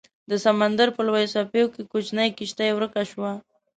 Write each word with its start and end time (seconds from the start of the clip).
د 0.29 0.31
سمندر 0.45 0.87
په 0.95 1.01
لویو 1.07 1.31
څپو 1.33 1.61
کې 1.73 1.81
کوچنۍ 1.91 2.29
کیشتي 2.37 2.69
ورکه 2.73 3.03
شوه 3.11 3.31